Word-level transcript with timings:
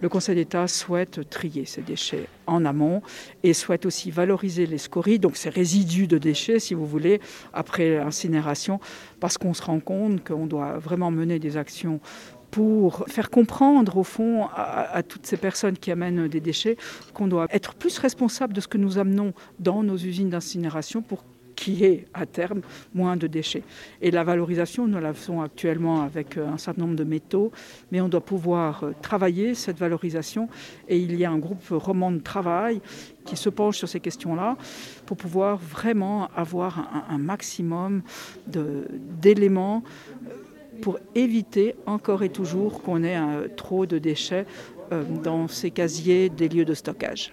Le 0.00 0.08
Conseil 0.08 0.34
d'État 0.34 0.66
souhaite 0.66 1.28
trier 1.28 1.66
ces 1.66 1.82
déchets 1.82 2.26
en 2.46 2.64
amont 2.64 3.02
et 3.42 3.52
souhaite 3.52 3.84
aussi 3.84 4.10
valoriser 4.10 4.66
les 4.66 4.78
scories, 4.78 5.18
donc 5.18 5.36
ces 5.36 5.50
résidus 5.50 6.06
de 6.06 6.16
déchets, 6.16 6.58
si 6.58 6.72
vous 6.72 6.86
voulez, 6.86 7.20
après 7.52 7.98
incinération, 7.98 8.80
parce 9.20 9.36
qu'on 9.36 9.52
se 9.52 9.62
rend 9.62 9.80
compte 9.80 10.26
qu'on 10.26 10.46
doit 10.46 10.78
vraiment 10.78 11.10
mener 11.10 11.38
des 11.38 11.58
actions 11.58 12.00
pour 12.50 13.04
faire 13.08 13.30
comprendre 13.30 13.96
au 13.96 14.02
fond 14.02 14.46
à, 14.54 15.02
toutes 15.02 15.26
ces 15.26 15.36
personnes 15.36 15.76
qui 15.76 15.92
amènent 15.92 16.28
des 16.28 16.40
déchets 16.40 16.76
qu'on 17.14 17.28
doit 17.28 17.46
être 17.50 17.74
plus 17.74 17.98
responsable 17.98 18.54
de 18.54 18.60
ce 18.60 18.68
que 18.68 18.78
nous 18.78 18.98
amenons 18.98 19.34
dans 19.60 19.82
nos 19.82 19.96
usines 19.96 20.30
d'incinération 20.30 21.02
qui 21.60 21.84
est 21.84 22.06
à 22.14 22.24
terme 22.24 22.62
moins 22.94 23.18
de 23.18 23.26
déchets. 23.26 23.62
Et 24.00 24.10
la 24.10 24.24
valorisation, 24.24 24.86
nous 24.86 24.98
la 24.98 25.12
faisons 25.12 25.42
actuellement 25.42 26.00
avec 26.00 26.38
euh, 26.38 26.48
un 26.48 26.56
certain 26.56 26.80
nombre 26.80 26.96
de 26.96 27.04
métaux, 27.04 27.52
mais 27.92 28.00
on 28.00 28.08
doit 28.08 28.24
pouvoir 28.24 28.82
euh, 28.82 28.92
travailler 29.02 29.54
cette 29.54 29.78
valorisation. 29.78 30.48
Et 30.88 30.96
il 30.98 31.14
y 31.16 31.24
a 31.26 31.30
un 31.30 31.36
groupe 31.36 31.62
roman 31.68 32.12
de 32.12 32.20
travail 32.20 32.80
qui 33.26 33.36
se 33.36 33.50
penche 33.50 33.76
sur 33.76 33.90
ces 33.90 34.00
questions-là 34.00 34.56
pour 35.04 35.18
pouvoir 35.18 35.58
vraiment 35.58 36.30
avoir 36.34 37.04
un, 37.10 37.18
maximum 37.18 38.00
d'éléments 38.46 39.82
euh, 39.84 40.30
pour 40.80 40.98
éviter 41.14 41.74
encore 41.84 42.22
et 42.22 42.30
toujours 42.30 42.80
qu'on 42.80 43.04
ait 43.04 43.18
trop 43.54 43.84
de 43.84 43.98
déchets 43.98 44.46
dans 45.22 45.46
ces 45.46 45.70
casiers 45.70 46.30
des 46.30 46.48
lieux 46.48 46.64
de 46.64 46.72
stockage. 46.72 47.32